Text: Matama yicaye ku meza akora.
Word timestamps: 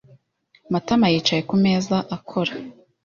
Matama 0.71 1.05
yicaye 1.13 1.41
ku 1.49 1.55
meza 1.63 1.95
akora. 2.15 2.53